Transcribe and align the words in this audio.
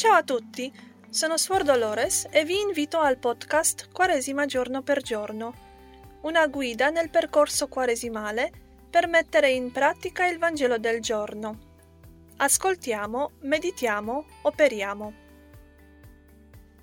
Ciao 0.00 0.14
a 0.14 0.22
tutti, 0.22 0.72
sono 1.10 1.36
Suor 1.36 1.62
Dolores 1.62 2.26
e 2.30 2.42
vi 2.46 2.58
invito 2.58 3.00
al 3.00 3.18
podcast 3.18 3.90
Quaresima 3.92 4.46
giorno 4.46 4.80
per 4.80 5.02
giorno, 5.02 5.52
una 6.22 6.46
guida 6.46 6.88
nel 6.88 7.10
percorso 7.10 7.68
quaresimale 7.68 8.50
per 8.88 9.08
mettere 9.08 9.50
in 9.50 9.70
pratica 9.70 10.24
il 10.24 10.38
Vangelo 10.38 10.78
del 10.78 11.02
giorno. 11.02 11.58
Ascoltiamo, 12.38 13.32
meditiamo, 13.40 14.24
operiamo. 14.40 15.12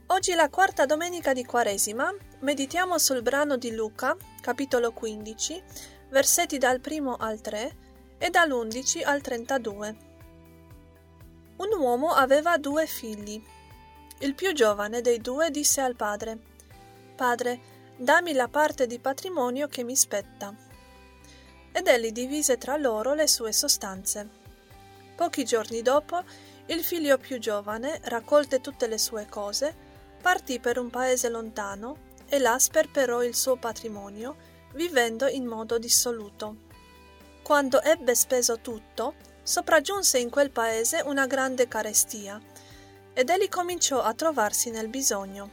Oggi 0.06 0.36
la 0.36 0.50
quarta 0.50 0.86
domenica 0.86 1.34
di 1.34 1.44
Quaresima, 1.44 2.14
meditiamo 2.42 3.00
sul 3.00 3.24
brano 3.24 3.58
di 3.58 3.74
Luca, 3.74 4.16
capitolo 4.42 4.92
15, 4.92 5.64
versetti 6.10 6.60
dal 6.60 6.80
1 6.88 7.16
al 7.16 7.42
3 7.42 7.78
e 8.20 8.30
dall'11 8.30 9.04
al 9.04 9.22
32. 9.22 10.07
Un 11.58 11.70
uomo 11.80 12.12
aveva 12.12 12.58
due 12.58 12.86
figli. 12.86 13.42
Il 14.20 14.36
più 14.36 14.54
giovane 14.54 15.02
dei 15.02 15.20
due 15.20 15.50
disse 15.50 15.82
al 15.82 15.96
padre 15.96 16.38
Padre, 17.16 17.60
dammi 17.98 18.34
la 18.34 18.48
parte 18.48 18.86
di 18.86 19.00
patrimonio 19.00 19.68
che 19.68 19.84
mi 19.84 19.96
spetta. 19.96 20.54
Ed 21.72 21.88
egli 21.88 22.12
divise 22.12 22.60
tra 22.60 22.78
loro 22.78 23.16
le 23.16 23.28
sue 23.28 23.52
sostanze. 23.52 24.30
Pochi 25.16 25.44
giorni 25.44 25.82
dopo, 25.82 26.22
il 26.68 26.84
figlio 26.84 27.18
più 27.18 27.40
giovane, 27.40 28.02
raccolte 28.04 28.62
tutte 28.62 28.86
le 28.86 29.00
sue 29.00 29.26
cose, 29.28 29.76
partì 30.22 30.60
per 30.60 30.78
un 30.78 30.92
paese 30.92 31.28
lontano 31.30 32.06
e 32.28 32.38
là 32.38 32.60
sperperò 32.60 33.24
il 33.24 33.34
suo 33.34 33.56
patrimonio, 33.56 34.36
vivendo 34.74 35.26
in 35.28 35.46
modo 35.46 35.80
dissoluto. 35.80 36.56
Quando 37.42 37.82
ebbe 37.82 38.14
speso 38.14 38.60
tutto, 38.60 39.16
sopraggiunse 39.48 40.20
in 40.20 40.30
quel 40.30 40.52
paese 40.52 41.02
una 41.06 41.26
grande 41.26 41.70
carestia, 41.70 42.38
ed 43.14 43.30
egli 43.30 43.48
cominciò 43.48 44.02
a 44.02 44.14
trovarsi 44.14 44.72
nel 44.72 44.90
bisogno. 44.90 45.50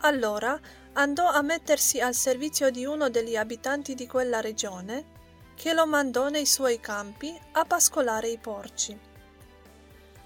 Allora 0.00 0.60
andò 0.92 1.26
a 1.26 1.40
mettersi 1.40 2.00
al 2.00 2.14
servizio 2.14 2.68
di 2.68 2.84
uno 2.84 3.08
degli 3.08 3.34
abitanti 3.34 3.94
di 3.94 4.06
quella 4.06 4.42
regione, 4.42 5.20
che 5.54 5.72
lo 5.72 5.86
mandò 5.86 6.28
nei 6.28 6.44
suoi 6.44 6.80
campi 6.80 7.34
a 7.52 7.64
pascolare 7.64 8.28
i 8.28 8.36
porci. 8.36 8.98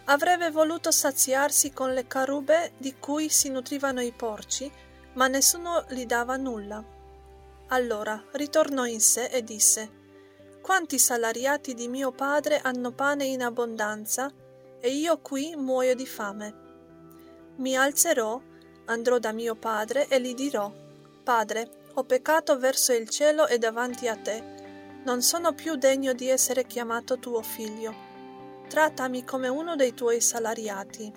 Avrebbe 0.06 0.50
voluto 0.50 0.90
saziarsi 0.90 1.72
con 1.72 1.94
le 1.94 2.08
carube 2.08 2.72
di 2.78 2.96
cui 2.98 3.28
si 3.28 3.48
nutrivano 3.48 4.00
i 4.00 4.10
porci, 4.10 4.68
ma 5.12 5.28
nessuno 5.28 5.84
gli 5.88 6.04
dava 6.04 6.36
nulla. 6.36 6.82
Allora 7.68 8.20
ritornò 8.32 8.86
in 8.86 9.00
sé 9.00 9.26
e 9.26 9.44
disse 9.44 10.04
quanti 10.66 10.98
salariati 10.98 11.74
di 11.74 11.86
mio 11.86 12.10
padre 12.10 12.58
hanno 12.58 12.90
pane 12.90 13.24
in 13.24 13.40
abbondanza, 13.40 14.28
e 14.80 14.90
io 14.90 15.18
qui 15.18 15.54
muoio 15.54 15.94
di 15.94 16.06
fame. 16.06 16.54
Mi 17.58 17.76
alzerò, 17.76 18.40
andrò 18.86 19.18
da 19.18 19.30
mio 19.30 19.54
padre 19.54 20.08
e 20.08 20.20
gli 20.20 20.34
dirò, 20.34 20.68
Padre, 21.22 21.70
ho 21.94 22.02
peccato 22.02 22.58
verso 22.58 22.92
il 22.92 23.08
cielo 23.08 23.46
e 23.46 23.58
davanti 23.58 24.08
a 24.08 24.16
te. 24.16 25.02
Non 25.04 25.22
sono 25.22 25.52
più 25.54 25.76
degno 25.76 26.12
di 26.14 26.28
essere 26.28 26.66
chiamato 26.66 27.20
tuo 27.20 27.42
figlio. 27.42 27.94
Trattami 28.68 29.24
come 29.24 29.46
uno 29.46 29.76
dei 29.76 29.94
tuoi 29.94 30.20
salariati. 30.20 31.12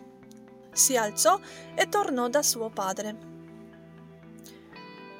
Si 0.71 0.95
alzò 0.95 1.39
e 1.73 1.89
tornò 1.89 2.29
da 2.29 2.43
suo 2.43 2.69
padre. 2.69 3.17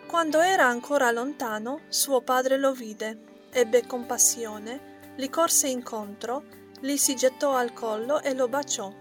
Quando 0.06 0.40
era 0.40 0.68
ancora 0.68 1.10
lontano, 1.10 1.80
suo 1.90 2.22
padre 2.22 2.60
lo 2.60 2.74
vide 2.74 3.26
ebbe 3.52 3.86
compassione, 3.86 5.14
gli 5.16 5.30
corse 5.30 5.68
incontro, 5.68 6.44
gli 6.80 6.96
si 6.96 7.16
gettò 7.16 7.56
al 7.56 7.74
collo 7.74 8.22
e 8.22 8.34
lo 8.34 8.48
baciò. 8.48 8.94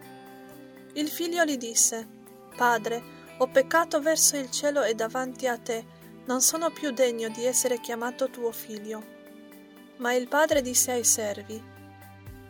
Il 0.95 1.09
figlio 1.09 1.45
gli 1.45 1.57
disse, 1.57 2.07
Padre, 2.57 3.03
ho 3.39 3.47
peccato 3.49 4.01
verso 4.01 4.37
il 4.37 4.51
cielo 4.51 4.83
e 4.83 4.95
davanti 4.95 5.47
a 5.47 5.57
te, 5.59 5.97
non 6.27 6.41
sono 6.41 6.71
più 6.71 6.91
degno 6.91 7.29
di 7.29 7.45
essere 7.45 7.81
chiamato 7.81 8.31
tuo 8.31 8.51
figlio. 8.51 9.17
Ma 9.99 10.13
il 10.15 10.29
padre 10.29 10.61
disse 10.61 10.93
ai 10.93 11.05
servi, 11.05 11.63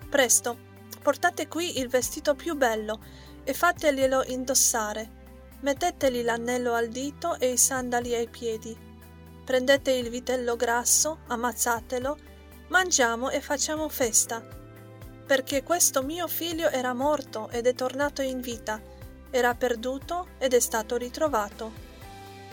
Presto, 0.08 0.58
portate 1.02 1.46
qui 1.46 1.78
il 1.78 1.88
vestito 1.88 2.34
più 2.34 2.56
bello 2.56 3.00
e 3.44 3.52
fateglielo 3.52 4.24
indossare, 4.28 5.10
mettetegli 5.60 6.22
l'anello 6.22 6.72
al 6.72 6.88
dito 6.88 7.38
e 7.38 7.52
i 7.52 7.56
sandali 7.58 8.14
ai 8.14 8.28
piedi 8.28 8.87
prendete 9.48 9.92
il 9.92 10.10
vitello 10.10 10.56
grasso, 10.56 11.20
ammazzatelo, 11.28 12.18
mangiamo 12.66 13.30
e 13.30 13.40
facciamo 13.40 13.88
festa, 13.88 14.46
perché 15.24 15.62
questo 15.62 16.02
mio 16.02 16.28
figlio 16.28 16.68
era 16.68 16.92
morto 16.92 17.48
ed 17.48 17.66
è 17.66 17.72
tornato 17.72 18.20
in 18.20 18.42
vita, 18.42 18.78
era 19.30 19.54
perduto 19.54 20.26
ed 20.36 20.52
è 20.52 20.60
stato 20.60 20.98
ritrovato. 20.98 21.72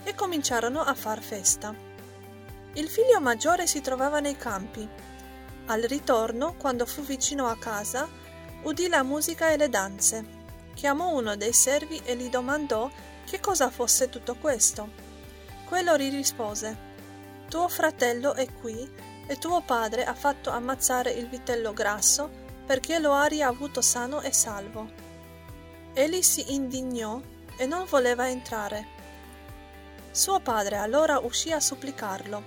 E 0.06 0.16
cominciarono 0.16 0.79
a 0.79 0.94
far 0.94 1.22
festa. 1.22 1.75
Il 2.75 2.88
figlio 2.88 3.19
maggiore 3.19 3.67
si 3.67 3.81
trovava 3.81 4.22
nei 4.22 4.38
campi. 4.38 4.88
Al 5.66 5.81
ritorno, 5.81 6.56
quando 6.56 6.85
fu 6.85 7.01
vicino 7.01 7.47
a 7.47 7.57
casa, 7.57 8.07
udì 8.63 8.88
la 8.88 9.03
musica 9.03 9.50
e 9.50 9.57
le 9.57 9.67
danze. 9.67 10.25
Chiamò 10.73 11.13
uno 11.13 11.35
dei 11.35 11.51
servi 11.51 12.01
e 12.06 12.16
gli 12.16 12.29
domandò 12.29 12.89
che 13.25 13.41
cosa 13.41 13.69
fosse 13.69 14.07
tutto 14.07 14.35
questo. 14.35 15.04
Quello 15.67 15.97
gli 15.97 16.09
rispose 16.11 16.93
tuo 17.49 17.67
fratello 17.67 18.33
è 18.33 18.51
qui 18.51 18.89
e 19.27 19.37
tuo 19.37 19.61
padre 19.61 20.05
ha 20.05 20.13
fatto 20.13 20.49
ammazzare 20.49 21.11
il 21.11 21.27
vitello 21.27 21.73
grasso 21.73 22.29
perché 22.65 22.99
lo 22.99 23.13
ha 23.13 23.25
riavuto 23.25 23.81
sano 23.81 24.21
e 24.21 24.31
salvo. 24.31 24.89
Egli 25.93 26.21
si 26.21 26.53
indignò 26.53 27.21
e 27.57 27.65
non 27.65 27.85
voleva 27.87 28.27
entrare. 28.27 28.87
Suo 30.11 30.39
padre 30.39 30.77
allora 30.77 31.19
uscì 31.19 31.51
a 31.51 31.59
supplicarlo. 31.59 32.43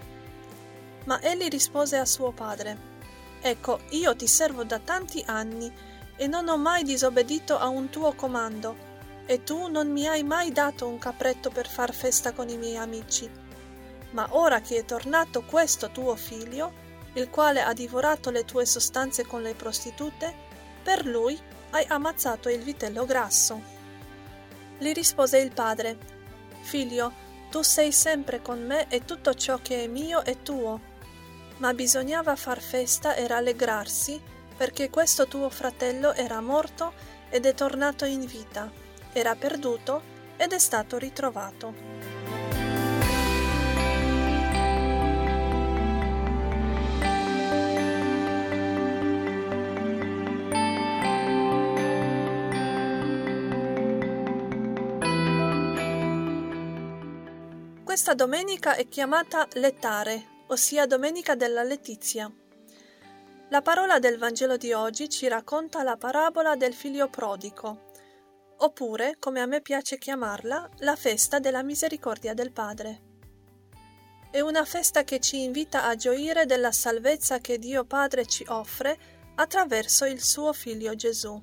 Ma 1.04 1.20
egli 1.20 1.48
rispose 1.48 1.96
a 1.96 2.04
suo 2.04 2.32
padre, 2.32 2.96
Ecco, 3.40 3.80
io 3.90 4.16
ti 4.16 4.26
servo 4.26 4.64
da 4.64 4.78
tanti 4.78 5.22
anni 5.26 5.72
e 6.16 6.26
non 6.26 6.48
ho 6.48 6.58
mai 6.58 6.82
disobbedito 6.82 7.56
a 7.56 7.68
un 7.68 7.88
tuo 7.88 8.12
comando, 8.14 8.76
e 9.28 9.44
tu 9.44 9.68
non 9.68 9.92
mi 9.92 10.08
hai 10.08 10.24
mai 10.24 10.50
dato 10.50 10.88
un 10.88 10.98
capretto 10.98 11.50
per 11.50 11.68
far 11.68 11.94
festa 11.94 12.32
con 12.32 12.48
i 12.48 12.56
miei 12.56 12.76
amici 12.76 13.46
ma 14.10 14.26
ora 14.30 14.60
che 14.60 14.78
è 14.78 14.84
tornato 14.84 15.42
questo 15.42 15.90
tuo 15.90 16.16
figlio, 16.16 16.86
il 17.14 17.28
quale 17.28 17.62
ha 17.62 17.72
divorato 17.72 18.30
le 18.30 18.44
tue 18.44 18.64
sostanze 18.64 19.26
con 19.26 19.42
le 19.42 19.54
prostitute, 19.54 20.34
per 20.82 21.04
lui 21.04 21.38
hai 21.70 21.84
ammazzato 21.88 22.48
il 22.48 22.62
vitello 22.62 23.04
grasso. 23.04 23.60
Gli 24.78 24.92
rispose 24.92 25.38
il 25.38 25.52
padre, 25.52 26.16
Figlio, 26.60 27.26
tu 27.50 27.62
sei 27.62 27.92
sempre 27.92 28.42
con 28.42 28.64
me 28.64 28.88
e 28.88 29.04
tutto 29.04 29.34
ciò 29.34 29.58
che 29.60 29.84
è 29.84 29.86
mio 29.86 30.22
è 30.22 30.42
tuo. 30.42 30.96
Ma 31.58 31.74
bisognava 31.74 32.36
far 32.36 32.60
festa 32.60 33.14
e 33.14 33.26
rallegrarsi, 33.26 34.20
perché 34.56 34.90
questo 34.90 35.26
tuo 35.26 35.48
fratello 35.50 36.12
era 36.12 36.40
morto 36.40 36.92
ed 37.30 37.46
è 37.46 37.54
tornato 37.54 38.04
in 38.04 38.24
vita, 38.24 38.70
era 39.18 39.34
perduto 39.34 40.16
ed 40.36 40.52
è 40.52 40.58
stato 40.58 40.96
ritrovato. 40.98 41.86
Questa 57.84 58.14
domenica 58.14 58.76
è 58.76 58.86
chiamata 58.88 59.48
Lettare, 59.54 60.44
ossia 60.46 60.86
Domenica 60.86 61.34
della 61.34 61.64
Letizia. 61.64 62.30
La 63.50 63.60
parola 63.60 63.98
del 63.98 64.18
Vangelo 64.18 64.56
di 64.56 64.72
oggi 64.72 65.08
ci 65.08 65.26
racconta 65.26 65.82
la 65.82 65.96
parabola 65.96 66.54
del 66.54 66.74
figlio 66.74 67.08
prodigo, 67.08 67.87
oppure, 68.58 69.16
come 69.18 69.40
a 69.40 69.46
me 69.46 69.60
piace 69.60 69.98
chiamarla, 69.98 70.68
la 70.78 70.96
festa 70.96 71.38
della 71.38 71.62
misericordia 71.62 72.34
del 72.34 72.52
Padre. 72.52 73.06
È 74.30 74.40
una 74.40 74.64
festa 74.64 75.04
che 75.04 75.20
ci 75.20 75.42
invita 75.42 75.84
a 75.84 75.96
gioire 75.96 76.46
della 76.46 76.72
salvezza 76.72 77.38
che 77.38 77.58
Dio 77.58 77.84
Padre 77.84 78.26
ci 78.26 78.44
offre 78.48 78.98
attraverso 79.36 80.04
il 80.04 80.22
suo 80.22 80.52
figlio 80.52 80.94
Gesù. 80.94 81.40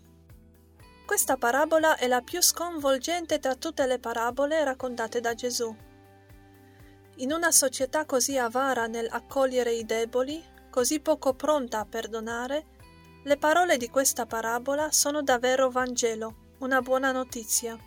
Questa 1.06 1.38
parabola 1.38 1.98
è 1.98 2.08
la 2.08 2.22
più 2.22 2.42
sconvolgente 2.42 3.40
tra 3.40 3.56
tutte 3.56 3.86
le 3.86 4.00
parabole 4.00 4.64
raccontate 4.64 5.20
da 5.20 5.34
Gesù. 5.34 5.76
In 7.18 7.32
una 7.32 7.52
società 7.52 8.06
così 8.06 8.38
avara 8.38 8.88
nell'accogliere 8.88 9.72
i 9.72 9.86
deboli, 9.86 10.44
così 10.70 11.00
poco 11.00 11.34
pronta 11.34 11.80
a 11.80 11.86
perdonare, 11.86 12.66
le 13.24 13.38
parole 13.38 13.78
di 13.78 13.90
questa 13.90 14.26
parabola 14.26 14.92
sono 14.92 15.22
davvero 15.24 15.70
Vangelo, 15.70 16.45
una 16.60 16.82
buona 16.82 17.12
notizia. 17.12 17.78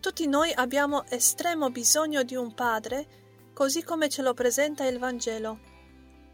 Tutti 0.00 0.26
noi 0.26 0.52
abbiamo 0.52 1.04
estremo 1.08 1.70
bisogno 1.70 2.22
di 2.22 2.34
un 2.34 2.54
Padre, 2.54 3.06
così 3.52 3.82
come 3.82 4.08
ce 4.08 4.22
lo 4.22 4.34
presenta 4.34 4.86
il 4.86 4.98
Vangelo. 4.98 5.72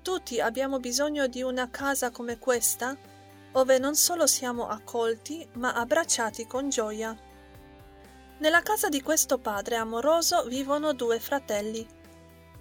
Tutti 0.02 0.40
abbiamo 0.40 0.78
bisogno 0.78 1.26
di 1.26 1.42
una 1.42 1.68
casa 1.68 2.10
come 2.10 2.38
questa, 2.38 2.96
ove 3.52 3.78
non 3.78 3.94
solo 3.96 4.26
siamo 4.26 4.68
accolti, 4.68 5.46
ma 5.54 5.74
abbracciati 5.74 6.46
con 6.46 6.68
gioia. 6.68 7.16
Nella 8.38 8.62
casa 8.62 8.88
di 8.88 9.02
questo 9.02 9.38
padre 9.38 9.76
amoroso 9.76 10.44
vivono 10.44 10.92
due 10.92 11.20
fratelli. 11.20 11.86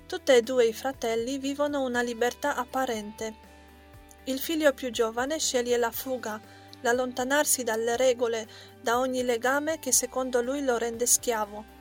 Tutti 0.08 0.32
e 0.32 0.42
due 0.42 0.66
i 0.66 0.74
fratelli 0.74 1.38
vivono 1.38 1.84
una 1.84 2.02
libertà 2.02 2.56
apparente. 2.56 3.48
Il 4.26 4.40
figlio 4.40 4.74
più 4.74 4.92
giovane 4.92 5.40
sceglie 5.40 5.78
la 5.78 5.92
fuga, 5.92 6.42
l'allontanarsi 6.82 7.64
dalle 7.64 7.98
regole, 7.98 8.48
da 8.82 9.00
ogni 9.00 9.24
legame 9.24 9.80
che 9.80 9.92
secondo 9.92 10.42
lui 10.42 10.64
lo 10.64 10.78
rende 10.78 11.06
schiavo. 11.06 11.78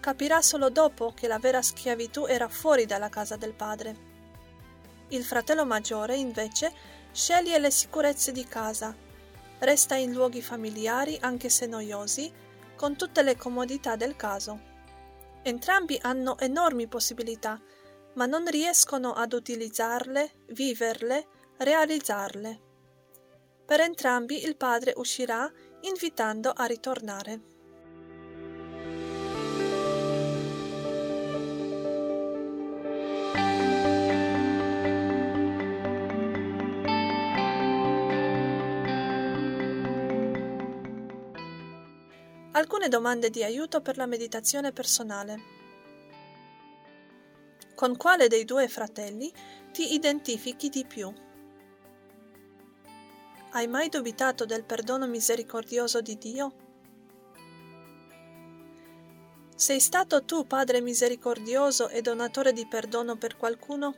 Capirà 0.00 0.40
solo 0.42 0.70
dopo 0.70 1.12
che 1.14 1.26
la 1.26 1.38
vera 1.38 1.62
schiavitù 1.62 2.26
era 2.26 2.48
fuori 2.48 2.86
dalla 2.86 3.08
casa 3.08 3.36
del 3.36 3.54
padre. 3.54 4.08
Il 5.08 5.24
fratello 5.24 5.66
maggiore, 5.66 6.16
invece, 6.16 6.72
sceglie 7.12 7.58
le 7.58 7.70
sicurezze 7.70 8.32
di 8.32 8.44
casa, 8.44 8.94
resta 9.58 9.94
in 9.96 10.12
luoghi 10.12 10.40
familiari 10.40 11.18
anche 11.20 11.48
se 11.48 11.66
noiosi, 11.66 12.32
con 12.76 12.96
tutte 12.96 13.22
le 13.22 13.36
comodità 13.36 13.96
del 13.96 14.16
caso. 14.16 14.68
Entrambi 15.42 15.98
hanno 16.00 16.38
enormi 16.38 16.86
possibilità, 16.86 17.60
ma 18.14 18.26
non 18.26 18.46
riescono 18.46 19.12
ad 19.12 19.32
utilizzarle, 19.32 20.30
viverle, 20.48 21.26
realizzarle. 21.58 22.68
Per 23.70 23.78
entrambi 23.78 24.44
il 24.44 24.56
padre 24.56 24.94
uscirà 24.96 25.48
invitando 25.82 26.50
a 26.50 26.64
ritornare. 26.64 27.40
Alcune 42.50 42.88
domande 42.88 43.30
di 43.30 43.44
aiuto 43.44 43.80
per 43.80 43.96
la 43.96 44.06
meditazione 44.06 44.72
personale. 44.72 45.38
Con 47.76 47.96
quale 47.96 48.26
dei 48.26 48.44
due 48.44 48.66
fratelli 48.66 49.32
ti 49.70 49.94
identifichi 49.94 50.68
di 50.68 50.84
più? 50.84 51.28
Hai 53.52 53.66
mai 53.66 53.88
dubitato 53.88 54.46
del 54.46 54.62
perdono 54.62 55.08
misericordioso 55.08 56.00
di 56.00 56.16
Dio? 56.16 56.52
Sei 59.56 59.80
stato 59.80 60.24
tu 60.24 60.46
Padre 60.46 60.80
misericordioso 60.80 61.88
e 61.88 62.00
donatore 62.00 62.52
di 62.52 62.64
perdono 62.68 63.16
per 63.16 63.36
qualcuno? 63.36 63.94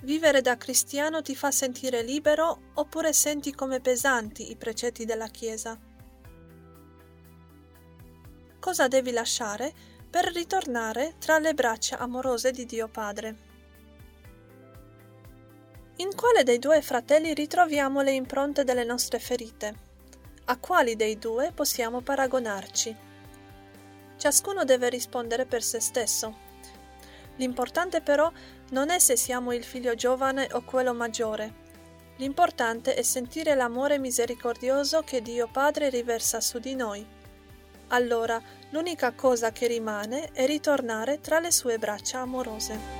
Vivere 0.00 0.40
da 0.40 0.56
cristiano 0.56 1.20
ti 1.20 1.36
fa 1.36 1.50
sentire 1.50 2.02
libero 2.02 2.70
oppure 2.72 3.12
senti 3.12 3.52
come 3.52 3.80
pesanti 3.80 4.50
i 4.50 4.56
precetti 4.56 5.04
della 5.04 5.28
Chiesa? 5.28 5.78
Cosa 8.58 8.88
devi 8.88 9.10
lasciare 9.10 9.74
per 10.08 10.32
ritornare 10.32 11.16
tra 11.18 11.38
le 11.38 11.52
braccia 11.52 11.98
amorose 11.98 12.50
di 12.50 12.64
Dio 12.64 12.88
Padre? 12.88 13.59
In 16.00 16.14
quale 16.16 16.44
dei 16.44 16.58
due 16.58 16.80
fratelli 16.80 17.34
ritroviamo 17.34 18.00
le 18.00 18.12
impronte 18.12 18.64
delle 18.64 18.84
nostre 18.84 19.18
ferite? 19.18 19.74
A 20.46 20.56
quali 20.56 20.96
dei 20.96 21.18
due 21.18 21.52
possiamo 21.54 22.00
paragonarci? 22.00 22.96
Ciascuno 24.16 24.64
deve 24.64 24.88
rispondere 24.88 25.44
per 25.44 25.62
se 25.62 25.78
stesso. 25.78 26.34
L'importante 27.36 28.00
però 28.00 28.32
non 28.70 28.88
è 28.88 28.98
se 28.98 29.14
siamo 29.14 29.52
il 29.52 29.62
figlio 29.62 29.94
giovane 29.94 30.48
o 30.52 30.62
quello 30.62 30.94
maggiore. 30.94 31.52
L'importante 32.16 32.94
è 32.94 33.02
sentire 33.02 33.54
l'amore 33.54 33.98
misericordioso 33.98 35.02
che 35.02 35.20
Dio 35.20 35.50
Padre 35.52 35.90
riversa 35.90 36.40
su 36.40 36.58
di 36.58 36.74
noi. 36.74 37.06
Allora 37.88 38.40
l'unica 38.70 39.12
cosa 39.12 39.52
che 39.52 39.66
rimane 39.66 40.30
è 40.32 40.46
ritornare 40.46 41.20
tra 41.20 41.40
le 41.40 41.50
sue 41.50 41.76
braccia 41.76 42.20
amorose. 42.20 42.99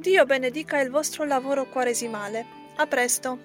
Dio 0.01 0.27
benedica 0.27 0.81
il 0.81 0.91
vostro 0.91 1.25
lavoro 1.25 1.67
quaresimale. 1.67 2.45
A 2.77 2.87
presto! 2.87 3.39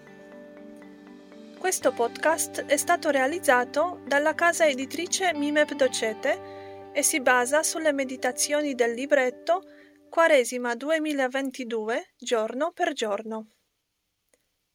Questo 1.58 1.94
podcast 1.94 2.66
è 2.66 2.76
stato 2.76 3.12
realizzato 3.12 4.02
dalla 4.06 4.36
casa 4.36 4.68
editrice 4.68 5.34
Mimep 5.34 5.74
Docete 5.74 6.57
e 6.98 7.04
si 7.04 7.22
basa 7.22 7.62
sulle 7.62 7.94
meditazioni 7.94 8.74
del 8.74 8.96
libretto 8.96 9.62
Quaresima 10.10 10.74
2022 10.74 12.16
giorno 12.18 12.72
per 12.72 12.94
giorno. 12.94 13.57